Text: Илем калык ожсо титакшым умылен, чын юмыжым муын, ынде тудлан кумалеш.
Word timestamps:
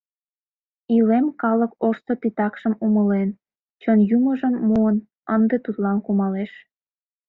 Илем 0.95 1.25
калык 1.41 1.71
ожсо 1.87 2.13
титакшым 2.21 2.73
умылен, 2.85 3.29
чын 3.81 3.99
юмыжым 4.17 4.55
муын, 4.67 4.97
ынде 5.35 5.57
тудлан 5.65 5.97
кумалеш. 6.05 6.51